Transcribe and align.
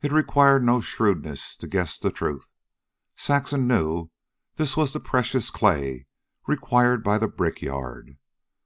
It 0.00 0.12
required 0.12 0.62
no 0.62 0.80
shrewdness 0.80 1.56
to 1.56 1.66
guess 1.66 1.98
the 1.98 2.12
truth. 2.12 2.46
Saxon 3.16 3.66
knew 3.66 4.10
this 4.54 4.76
was 4.76 4.92
the 4.92 5.00
precious 5.00 5.50
clay 5.50 6.06
required 6.46 7.02
by 7.02 7.18
the 7.18 7.26
brickyard. 7.26 8.16